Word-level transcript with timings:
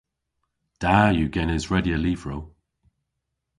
Da 0.81 0.95
yw 1.15 1.29
genes 1.35 1.65
redya 1.71 1.97
lyvrow. 1.99 2.43